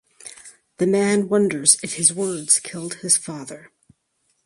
[0.77, 3.71] The man wonders if his words killed his father.